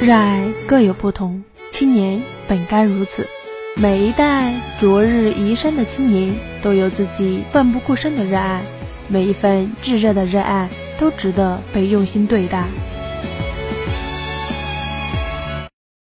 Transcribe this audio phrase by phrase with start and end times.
[0.00, 3.26] 热爱各有不同，青年本该如此。
[3.76, 8.62] 每一代昨日移山的青年，都有自己奋不顾身的热爱，
[9.08, 10.68] 每一份炙热的热爱，
[10.98, 12.66] 都值得被用心对待。